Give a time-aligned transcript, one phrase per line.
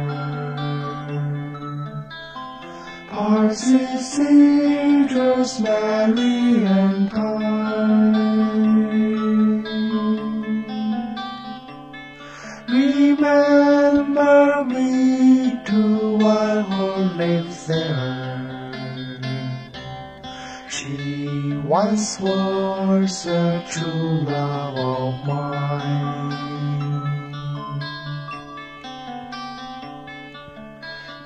[3.10, 8.12] Parsley, sage, rosemary, and thyme.
[12.68, 15.80] Remember me to
[16.18, 16.90] one who
[17.22, 18.62] lives there.
[20.70, 21.26] She
[21.64, 24.01] once was a true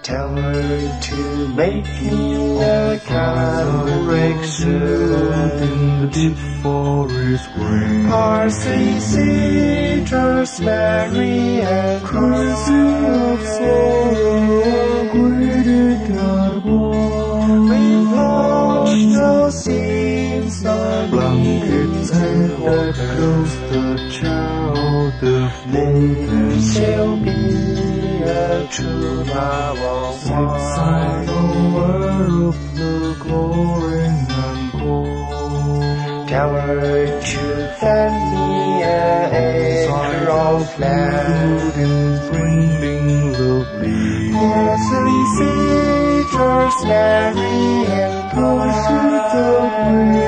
[0.07, 8.07] Tell her to make me a Cadillac suit in the deep forest green.
[8.07, 17.69] RCC, just Mary and Cruzy of Soul, greeted the world.
[17.69, 27.86] We watched the scenes, the blankets and what goes the child of nature shall be
[28.57, 36.29] the true love side, Sing of the glory and gold.
[36.29, 41.75] Tell her to send me an acre of land.
[41.85, 44.33] in bringing will be.
[44.89, 50.26] see Savior's Mary and God.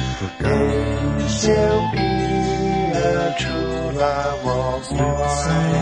[0.00, 1.30] Forgot.
[1.30, 1.98] she'll be
[2.98, 5.73] a true love of mine.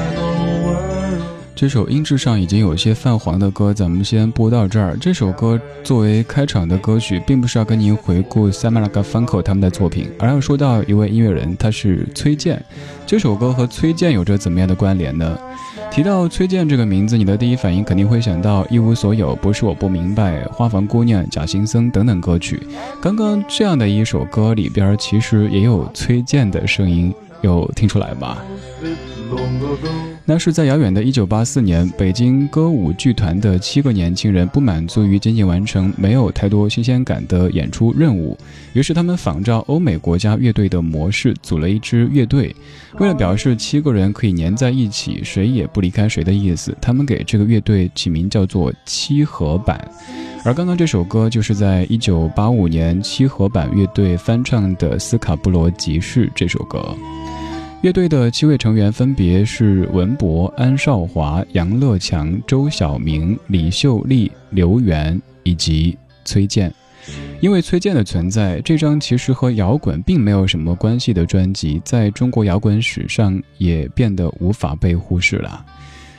[1.63, 4.97] 这首音质上已经有些泛黄的歌，咱们先播到这儿。
[5.01, 12.61] 这首歌作为开场的歌曲，并不是要跟您回顾 Simon Garfunkel 他们的作品，而要说到一位音乐人，他是崔健。
[13.07, 15.39] 这首歌和崔健有着怎么样的关联呢？
[15.89, 22.61] 提到崔健这个名字，你的第一反应肯定会想到《一无所有》《不是我不明白》《花房姑娘》《假行僧》等等歌曲。
[23.01, 28.39] 刚刚这样的一首歌里边，其实也有崔健的声音，有听出来吗？
[30.25, 38.39] 那是在遥远的1984年，北京歌舞剧团的七个年轻人不满足于仅仅完成没有太多新鲜感的演出任务，
[38.73, 42.55] 于是他们仿照欧美国家乐队的模式，组了一支乐队。
[42.99, 49.91] 为了表示七个人可以粘在一起，谁也不离开谁的意思，他们给这个乐队起名叫做“七合版”。
[50.45, 56.97] 而刚刚这首歌就是在1985年七合版乐队翻唱的《斯卡布罗集市》这首歌。
[57.83, 66.73] 乐队的七位成员分别是文博、安少华、杨乐强、周晓明、李秀丽、刘源以及崔健。
[67.41, 75.67] 因为崔健的存在，这张其实和摇滚并没有什么关系的专辑，在中国摇滚史上也变得无法被忽视了。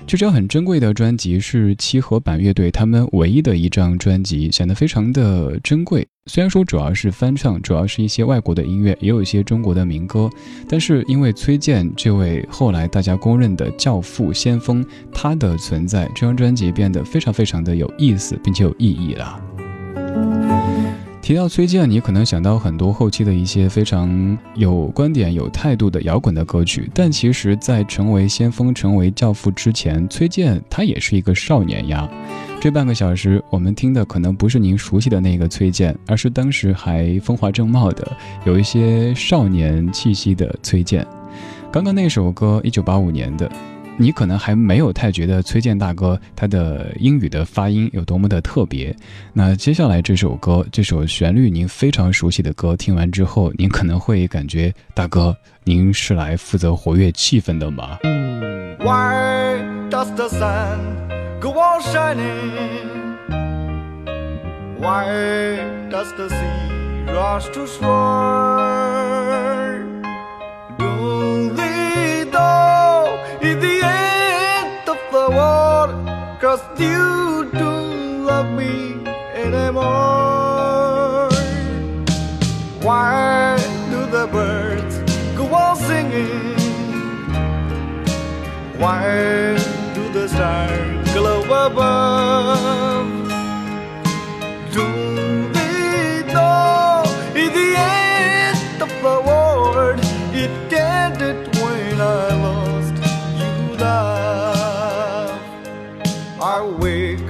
[0.05, 6.07] 这张很珍贵的专辑是七合板乐队他们唯一的一张专辑，显得非常的珍贵。
[6.27, 10.29] 虽然说主要是翻唱，主要是一些外国的音乐，也有一些中国的民歌，
[10.69, 19.41] 但是因为崔健这位后来大家公认的教父先锋，他的存在，这张专辑变得非常非常的有意思，并且有意义了。
[21.23, 32.09] 提到崔健，你可能想到很多后期的一些非常有观点、有态度的摇滚的歌曲，但其实，在成为先锋、成为教父之前，崔健他也是一个少年呀。
[32.59, 38.05] 这半个小时，我们听的可能不是您熟悉的那个崔健，而是当时还风华正茂的、
[38.43, 41.07] 有一些少年气息的崔健。
[41.71, 43.49] 刚刚那首歌，一九八五年的。
[43.97, 48.95] 你可能还没有太觉得崔健大哥他的英语的发音有多么的特别。
[49.33, 57.99] 那接下来这首歌，这首旋律您非常熟悉的歌，听完之后，您可能会感觉大哥，您是来负责活跃气氛的吗
[58.79, 60.79] ？Why does the sun
[61.39, 63.13] go on shining?
[64.79, 65.05] Why
[65.89, 68.92] does the sea rush to shore?
[76.53, 78.93] Cause you don't love me
[79.33, 81.31] anymore.
[82.79, 83.57] Why
[83.89, 84.95] do the birds
[85.35, 86.53] go on singing?
[88.77, 89.57] Why
[89.95, 93.09] do the stars glow above?
[94.73, 95.02] Do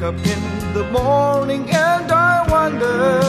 [0.04, 3.22] up in the morning and I wonder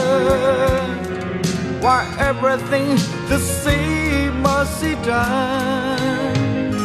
[1.79, 2.97] why everything
[3.29, 6.75] the same must be done.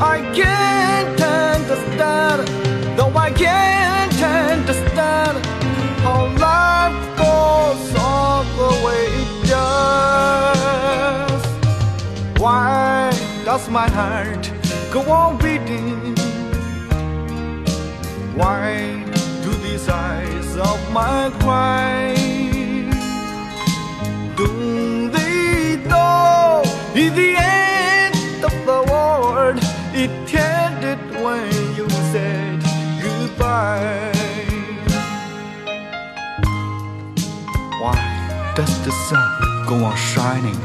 [0.00, 2.48] I can't understand
[2.96, 5.44] Though I can't understand
[6.00, 11.44] how life goes on the way it does.
[12.40, 13.10] Why
[13.44, 14.50] does my heart
[14.90, 15.95] go on beating?
[18.36, 19.02] Why
[19.42, 22.14] do these eyes of mine cry?
[24.36, 26.62] Do they know
[26.94, 29.56] in the end of the world
[29.94, 32.60] it ended when you said
[33.00, 34.12] goodbye?
[37.80, 40.60] Why does the sun go on shining?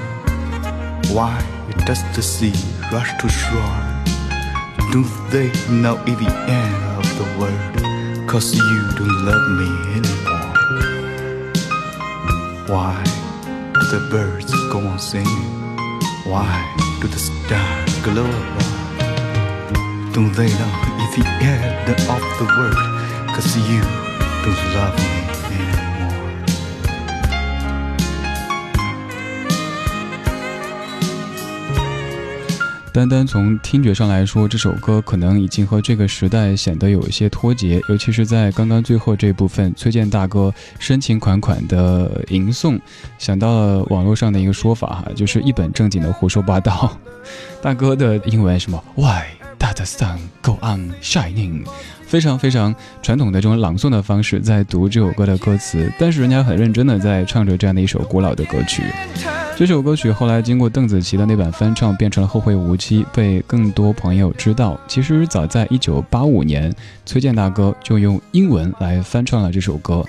[1.15, 1.41] Why
[1.85, 2.53] does the sea
[2.91, 3.79] rush to shore?
[4.91, 6.90] Do they know it's the end
[7.41, 8.29] the world?
[8.29, 10.53] Cause you don't love me anymore.
[12.67, 13.03] Why
[13.73, 15.51] do the birds go on singing?
[16.23, 16.51] Why
[17.01, 20.13] do the stars glow above?
[20.13, 22.75] Don't they know it's the end of the world?
[23.35, 23.81] Cause you
[24.43, 25.40] don't love me
[32.93, 42.77] 单单从听觉上来说，这首歌可能已经和这个时代显得有一些脱节，尤其是在刚刚最后这部分，崔健大哥深情款款的吟诵，
[43.17, 46.97] 想到了网络上的一个说法哈，就是一本正经的胡说八道。
[47.61, 49.23] 大哥的英文什么 Why
[49.57, 51.65] does the sun go on shining？
[52.11, 58.83] 非常非常传统的这种朗诵的方式在读这首歌的歌词，但是人家很认真的在唱着这样的一首古老的歌曲。
[59.55, 64.77] 这首歌曲后来经过邓紫棋的那版翻唱，变成了《后会无期》，被更多朋友知道。
[64.89, 66.73] 其实早在一九八五年，
[67.05, 70.05] 崔健大哥就用英文来翻唱了这首歌。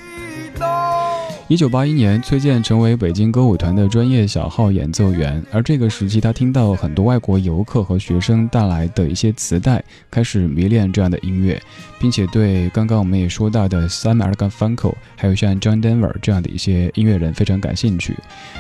[1.53, 11.61] 一九八一年，崔健成为北京歌舞团的专业小号演奏员，而这个时期，他听到很多外国游客和学生带来的一些磁带，开始迷恋这样的音乐，
[12.01, 18.17] 并且对刚刚我们也说到的 Simon Garfunkel，还有像 John Denver 这样的一些音乐人非常感兴趣。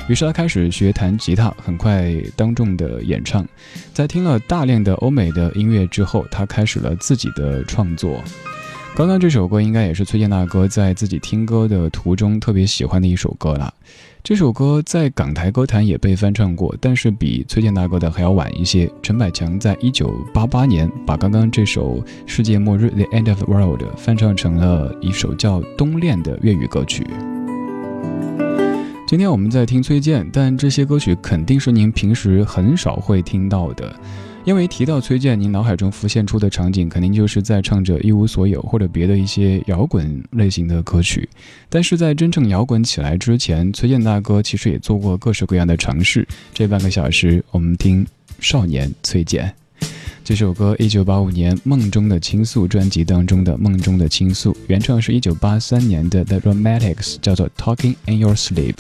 [0.07, 3.49] 于是他开始学弹吉他，很快当众的演唱。
[3.95, 8.23] 在听了大量的欧美的音乐之后，他开始了自己的创作。
[8.95, 13.73] 刚刚这首歌应该也是崔健大哥在自己听歌的途中特别喜欢的一首歌了。
[14.23, 18.89] 这首歌在港台歌坛也被翻唱过，但是比崔健大哥的还要晚一些。
[19.03, 27.07] 陈百强在一九八八年把刚刚这首《世界末日》The End of the World 翻唱成了一首叫《冬恋》的粤语歌曲。
[29.09, 33.99] 今天我们在听崔健，但这些歌曲肯定是您平时很少会听到的。
[34.45, 41.29] 因为提到崔健，您脑海中浮现出的场景肯定就是在唱着《一无所有》或者别的一些摇滚类型的歌曲。
[41.69, 46.27] 但是在真正摇滚起来之前，崔健大哥其实也做过各式各样的尝试。
[46.53, 48.05] 这半个小时，我们听
[48.41, 49.55] 少年崔健
[50.25, 58.75] 这首歌，一九八五年《梦中的倾诉》专辑当中的《梦中的倾诉》，原唱是一九八三年的 The Romantics，叫做《Talking in Your Sleep》。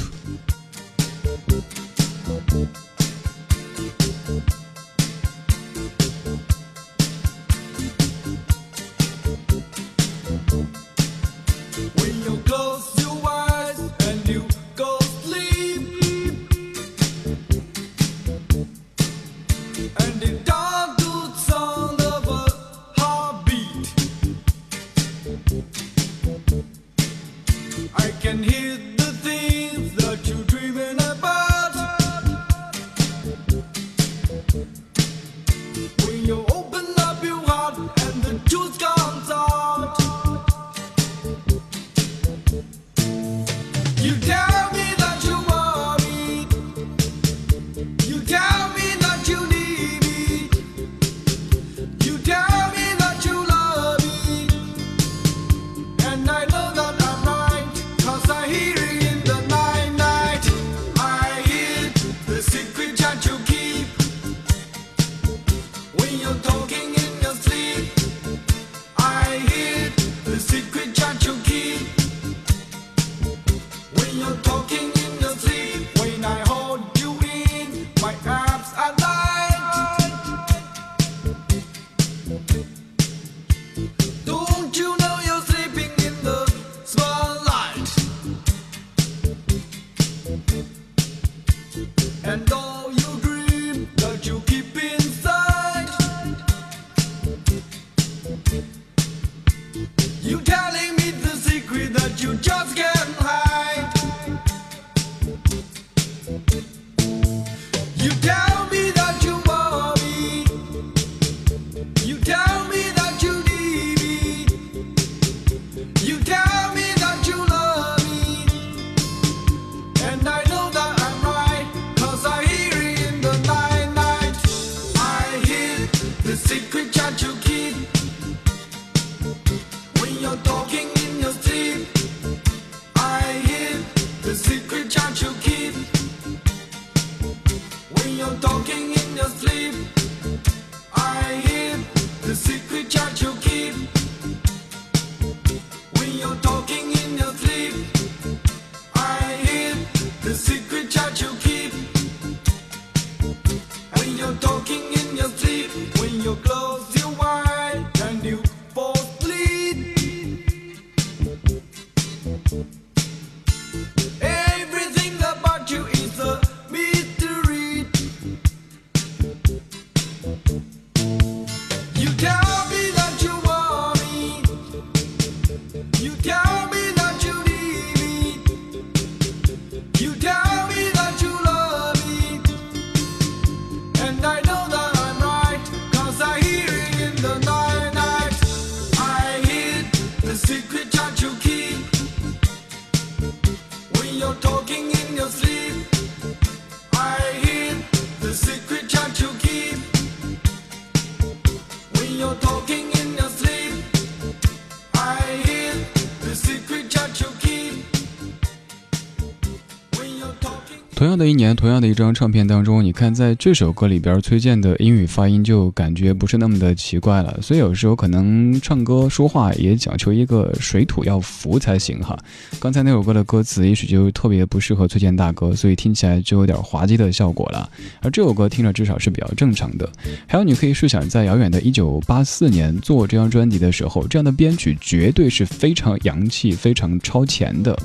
[211.12, 217.38] 样的一年，同样的一张唱片当中，你看在这首歌里边，崔健的英语发音就感觉不是那么的奇怪了。
[217.42, 222.19] 所以有时候可能唱歌说话也讲求一个水土要服才行哈。
[222.58, 227.69] 刚才那首歌的歌词也许就特别不适合崔健大哥，所以听起来就有点滑稽的效果了。
[228.00, 229.86] 而这首歌听着至少是比较正常的。
[230.26, 237.78] 还有，你可以试想，在遥远的1984年做这张专辑的时候，这样的编曲绝对是非常洋气、非常超前的。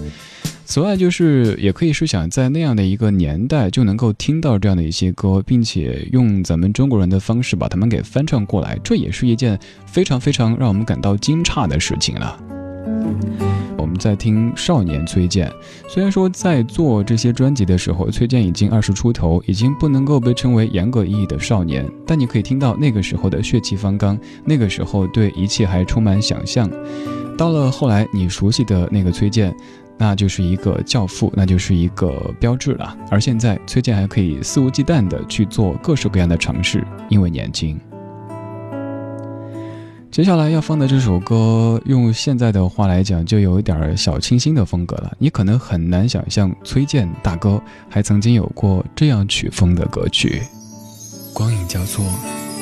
[0.70, 12.38] 此外，就是也可以是想，在那样的一个年代，就能够听到这样的一些歌，并且用咱们中国人的方式把它们给翻唱过来，这也是一件非常非常让我们感到惊诧的事情了。
[13.78, 15.50] 我们在听少年崔健，
[15.88, 26.70] 虽然说在做这些专辑的时候，崔健已经二十出头，已经不能够被称为严格意义的少年，但你可以听到那个时候的血气方刚，那个时候对一切还充满想象。
[27.38, 29.56] 到了后来，你熟悉的那个崔健。
[29.98, 32.96] 那就是一个教父，那就是一个标志了。
[33.10, 37.80] 而现在，崔健还可以肆无忌惮地去做各式各样的尝试，因为年轻。
[40.10, 45.12] 接下来要放的这首歌，用现在的话来讲，就有一点小清新的风格了。
[45.20, 50.42] 你可能很难想象，崔健大哥还曾经有过这样曲风的歌曲。
[51.34, 52.04] 光影交错，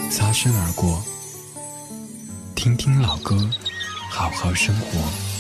[0.10, 1.02] 擦身而过，
[2.56, 3.38] 听听老歌，
[4.10, 5.35] 好好生活。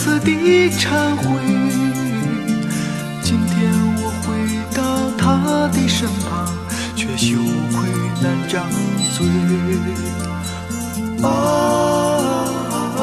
[0.00, 0.30] 次的
[0.78, 1.22] 忏悔。
[3.22, 4.32] 今天我回
[4.74, 4.80] 到
[5.18, 6.48] 他的身旁，
[6.96, 7.36] 却羞
[7.70, 7.86] 愧
[8.22, 8.64] 难张
[9.12, 9.26] 嘴。
[11.22, 11.28] 啊
[12.96, 12.98] 啊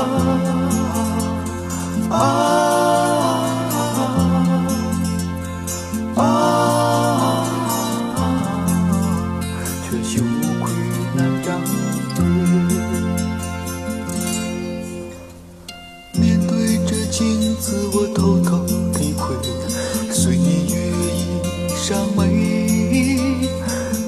[2.09, 2.66] 啊
[21.89, 23.17] 张眉，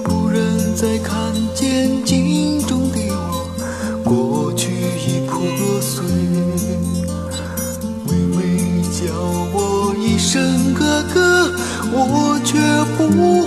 [0.03, 1.15] 不忍再看
[1.55, 3.47] 见镜中的我，
[4.03, 4.67] 过去
[5.07, 5.39] 已破
[5.79, 6.03] 碎。
[8.05, 9.15] 微微叫
[9.53, 11.53] 我一声哥哥，
[11.93, 12.59] 我却
[12.97, 13.38] 不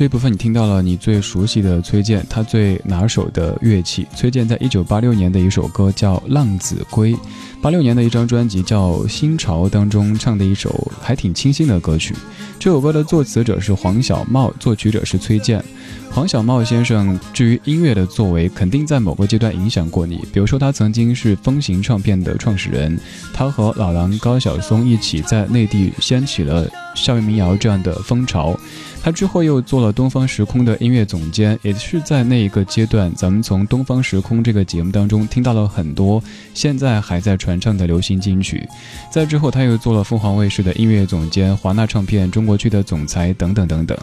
[0.00, 4.06] 这一部分你听到了你最熟悉的崔健，他最拿手的乐器。
[4.16, 7.12] 崔健在一九八六年的一首歌叫《浪子归》，
[7.60, 12.14] 八六年的一张专辑叫《新潮》当中唱的一首还挺清新的歌曲。
[12.58, 15.62] 这首歌的作词者是黄小茂，作曲者是崔健。
[16.10, 20.24] 黄小茂先生，至于音乐的作为，肯定在某个阶段影响过你。
[20.32, 22.98] 比如说，他曾经是风行唱片的创始人，
[23.34, 28.58] 他和老狼高晓松一起在内地掀起了校园民谣这样的风潮。
[29.02, 38.68] 他之后又做了东方时空的音乐总监，也是在那一个阶段，咱们从东方时空这个节目当中听到了很多现在还在传唱的流行金曲。
[39.10, 43.96] 在之后，他又做了凤凰卫视的音乐总监、华纳唱片中国区的总裁等等等等。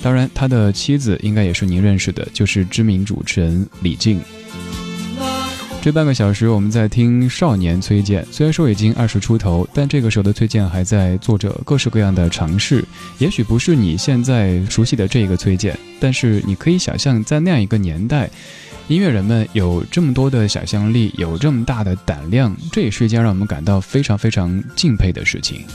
[0.00, 4.20] 当然，他的妻子应该也是您认识的，就是知名主持人李静。
[5.84, 8.26] 这半个小时，我们在听少年崔健。
[8.32, 12.82] 虽然说已经二十出头，但这个时候的崔健还在做着各式各样的尝试。
[13.18, 18.30] 也许不是你现在熟悉的这个崔健，但是你可以想象，在那样一个年代，
[18.88, 25.66] 音乐人们有这么多的想象力，有这么大的胆量，这也是一件让我们感到非常非常敬佩的事情。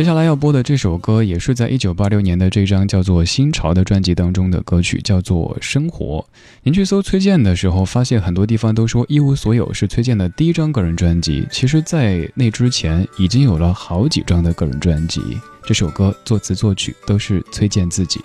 [0.00, 6.24] 接下来要播的这首歌，也是在一九八六年的这张叫做《新潮》的专辑当中的歌曲，叫做《生活》。
[6.62, 11.46] 您去搜崔健的时候，发现很多地方都说《一无所有》是崔健的第一张个人专辑。
[11.52, 15.20] 其实，在那之前，已经有了好几张的个人专辑。
[15.64, 18.22] 这首歌作词作曲都是崔健自己。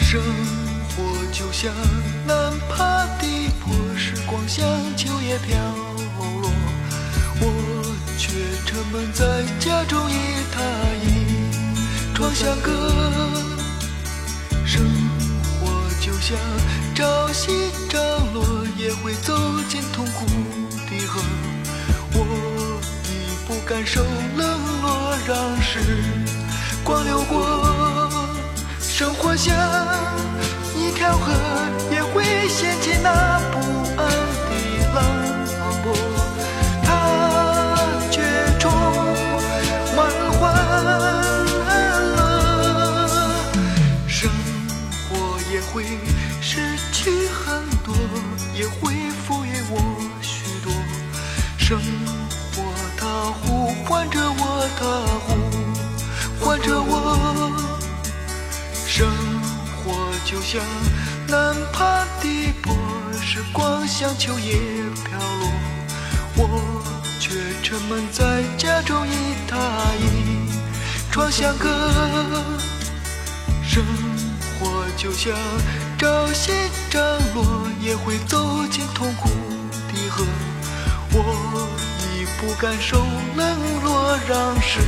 [0.00, 0.20] 生
[0.88, 1.72] 活就像
[2.26, 3.28] 难爬的
[3.60, 5.56] 坡，时光像秋叶飘
[6.42, 6.50] 落，
[7.42, 7.46] 我
[8.18, 8.32] 却
[8.66, 10.14] 沉闷在家中一
[12.14, 12.70] 窗香歌。
[14.64, 14.82] 生
[15.60, 15.66] 活
[16.00, 16.38] 就像
[16.94, 18.00] 朝夕涨
[18.32, 18.44] 落，
[18.78, 19.36] 也会走
[19.68, 20.24] 进痛苦
[20.88, 21.20] 的河。
[22.12, 23.12] 我已
[23.46, 24.00] 不敢受
[24.36, 25.80] 冷落，让时
[26.84, 28.10] 光流过。
[28.80, 29.54] 生活像
[30.76, 31.32] 一条河，
[31.90, 33.60] 也会掀起那波
[48.54, 49.80] 也会赋予我
[50.22, 50.72] 许多。
[51.58, 51.80] 生
[52.52, 52.62] 活
[52.96, 53.06] 它
[53.40, 54.82] 呼唤着我，它
[55.26, 56.92] 呼唤着我。
[58.86, 59.08] 生
[59.76, 60.62] 活就像
[61.26, 62.76] 难爬的坡，
[63.20, 64.60] 时光像秋叶
[65.04, 65.50] 飘落，
[66.36, 66.82] 我
[67.18, 67.30] 却
[67.62, 69.56] 沉闷在家中一榻
[69.98, 70.48] 一
[71.10, 71.68] 窗香歌。
[73.66, 73.84] 生
[74.60, 75.34] 活就像
[75.98, 76.52] 朝夕
[76.90, 77.00] 涨
[77.34, 77.44] 落，
[77.80, 79.28] 也会走进痛苦
[79.88, 80.24] 的河。
[81.12, 81.68] 我
[82.12, 82.98] 已不敢受
[83.36, 84.80] 冷落，让时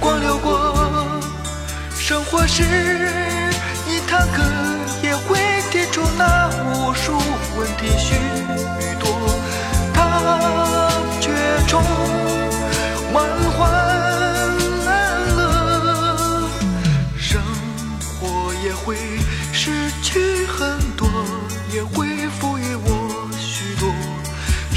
[0.00, 0.74] 光流过。
[1.94, 2.62] 生活是
[3.88, 4.42] 一堂课，
[5.02, 5.38] 也会
[5.70, 7.12] 提出那无数
[7.58, 8.14] 问题许
[9.00, 9.08] 多，
[9.92, 10.90] 它
[11.20, 11.30] 却
[11.66, 11.82] 充
[13.12, 13.24] 满
[13.58, 13.85] 欢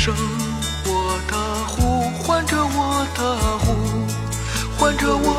[0.09, 0.17] 生
[0.83, 3.67] 活的呼唤着我，的呼
[4.75, 5.38] 唤着我。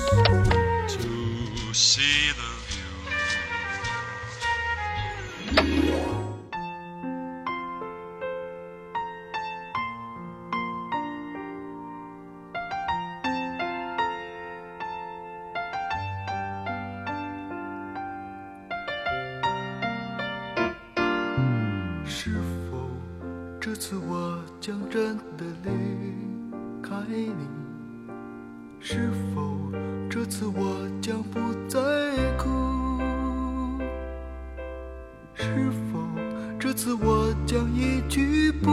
[22.13, 22.29] 是
[22.69, 22.77] 否
[23.59, 25.71] 这次我将真的离
[26.83, 27.47] 开你？
[28.81, 29.71] 是否
[30.09, 31.79] 这次我将不再
[32.37, 32.49] 哭？
[35.33, 35.99] 是否
[36.59, 38.69] 这次我将一去不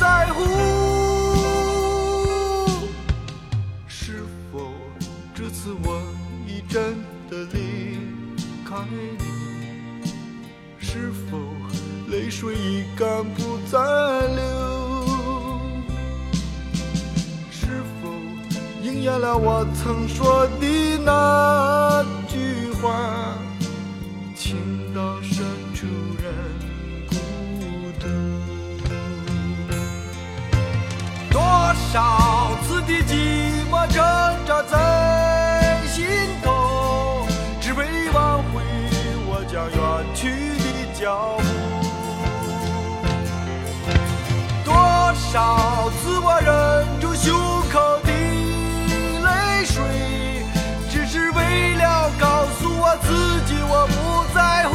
[0.00, 0.40] 在乎
[3.86, 4.72] 是否
[5.34, 6.02] 这次我
[6.46, 6.96] 已真
[7.28, 7.98] 的离
[8.64, 9.18] 开你？
[10.80, 11.38] 是否
[12.08, 13.78] 泪水已干不再
[14.34, 14.40] 流
[17.50, 18.08] 是否
[18.82, 23.36] 应验了我曾说的那句话？
[31.70, 33.14] 多少次的寂
[33.70, 34.02] 寞挣
[34.44, 36.04] 扎在心
[36.42, 37.24] 头，
[37.60, 38.60] 只为挽回
[39.28, 39.78] 我将远
[40.12, 40.64] 去的
[40.98, 41.44] 脚步。
[44.64, 44.74] 多
[45.14, 46.50] 少次我忍
[47.00, 47.38] 住胸
[47.70, 48.10] 口的
[49.22, 49.78] 泪水，
[50.90, 54.74] 只是为了告诉我自己我不在乎。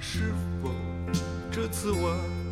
[0.00, 0.68] 是否
[1.52, 2.12] 这次我